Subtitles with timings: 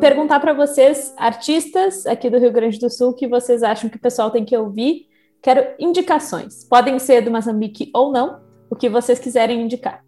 [0.00, 4.00] perguntar para vocês, artistas aqui do Rio Grande do Sul, que vocês acham que o
[4.00, 5.08] pessoal tem que ouvir.
[5.42, 6.64] Quero indicações.
[6.64, 8.40] Podem ser do Moçambique ou não,
[8.70, 10.04] o que vocês quiserem indicar.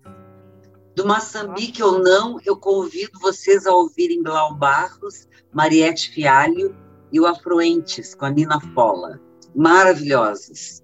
[0.95, 6.75] Do Moçambique ou não, eu convido vocês a ouvirem Blau Barros, Mariette Fialho
[7.13, 9.21] e o Afluentes, com a Nina Fola.
[9.55, 10.83] Maravilhosas,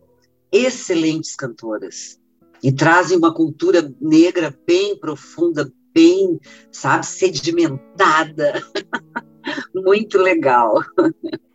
[0.52, 2.20] excelentes cantoras.
[2.62, 6.40] E trazem uma cultura negra bem profunda, bem,
[6.72, 8.62] sabe, sedimentada.
[9.74, 10.82] Muito legal.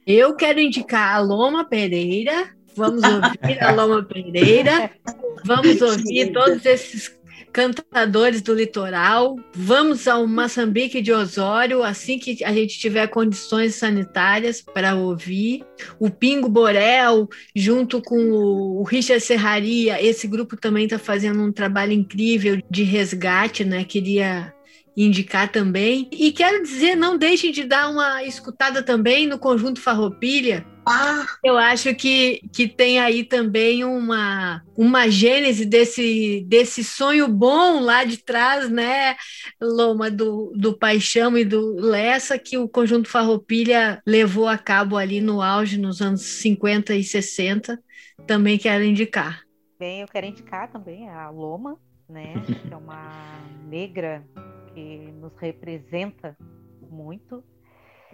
[0.06, 2.50] Eu quero indicar a Loma Pereira.
[2.76, 4.92] Vamos ouvir a Loma Pereira.
[5.46, 7.19] Vamos ouvir todos esses
[7.52, 9.38] cantadores do litoral.
[9.54, 15.64] Vamos ao Moçambique de Osório assim que a gente tiver condições sanitárias para ouvir.
[16.00, 21.94] O Pingo Borel, junto com o Richard Serraria, esse grupo também está fazendo um trabalho
[21.94, 23.84] incrível de resgate, né?
[23.84, 24.54] Queria
[24.96, 26.10] indicar também.
[26.12, 30.66] E quero dizer, não deixem de dar uma escutada também no Conjunto Farroupilha.
[30.92, 31.24] Ah.
[31.44, 38.04] Eu acho que, que tem aí também uma, uma gênese desse, desse sonho bom lá
[38.04, 39.16] de trás, né,
[39.62, 45.22] Loma, do, do Paixão e do Lessa, que o Conjunto Farroupilha levou a cabo ali
[45.22, 47.80] no auge, nos anos 50 e 60.
[48.26, 49.44] Também quero indicar.
[49.78, 51.78] Bem, eu quero indicar também a Loma,
[52.10, 53.12] né, que é uma
[53.68, 54.26] negra
[54.74, 56.36] que nos representa
[56.90, 57.44] muito.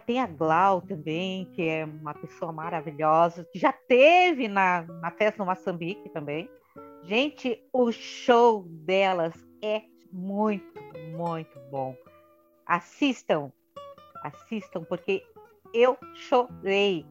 [0.06, 5.44] Tem a Glau também, que é uma pessoa maravilhosa, que já teve na, na festa
[5.44, 6.50] no Moçambique também.
[7.03, 10.80] Gente, o show delas é muito,
[11.16, 11.95] muito bom.
[12.66, 13.52] Assistam,
[14.23, 15.23] assistam, porque
[15.73, 17.06] eu chorei,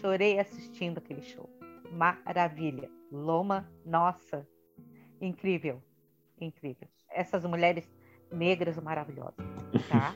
[0.00, 1.48] chorei assistindo aquele show.
[1.92, 2.90] Maravilha.
[3.10, 4.46] Loma, nossa,
[5.20, 5.82] incrível,
[6.40, 6.88] incrível.
[7.10, 7.88] Essas mulheres
[8.32, 9.46] negras maravilhosas,
[9.88, 10.14] tá?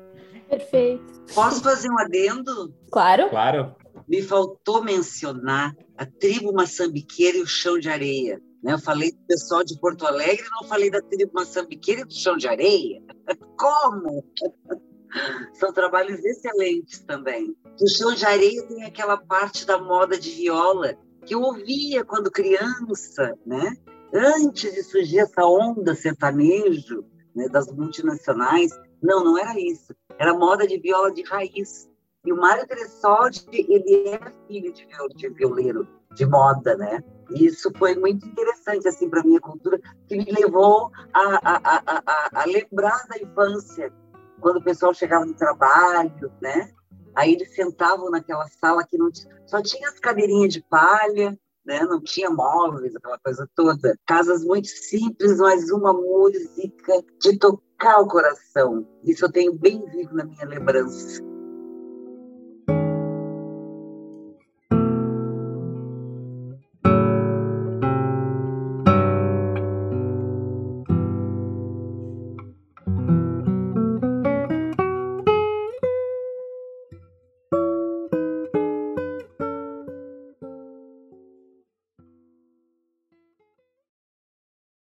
[0.48, 1.13] Perfeito.
[1.32, 2.74] Posso fazer um adendo?
[2.90, 3.30] Claro.
[3.30, 3.74] Claro.
[4.08, 8.40] Me faltou mencionar a tribo maçambiqueira e o chão de areia.
[8.62, 8.72] Né?
[8.72, 12.36] Eu falei do pessoal de Porto Alegre, não falei da tribo maçambiqueira e do chão
[12.36, 13.02] de areia.
[13.58, 14.24] Como?
[15.54, 17.54] São trabalhos excelentes também.
[17.80, 22.30] O chão de areia tem aquela parte da moda de viola que eu ouvia quando
[22.30, 23.74] criança, né?
[24.12, 27.04] Antes de surgir essa onda sertanejo,
[27.34, 28.70] né, das multinacionais.
[29.02, 29.94] Não, não era isso.
[30.18, 31.88] Era moda de viola de raiz.
[32.24, 37.02] E o Mário Tressoldi, ele é filho de, de violeiro de moda, né?
[37.30, 42.42] E isso foi muito interessante assim para minha cultura, que me levou a, a, a,
[42.42, 43.92] a, lembrar da infância,
[44.40, 46.72] quando o pessoal chegava no trabalho, né?
[47.14, 51.80] Aí eles sentavam naquela sala que não tinha, só tinha as cadeirinhas de palha, né?
[51.84, 53.98] Não tinha móveis, aquela coisa toda.
[54.06, 58.86] Casas muito simples, mas uma música de tocar o coração.
[59.02, 61.33] Isso eu tenho bem vivo na minha lembrança.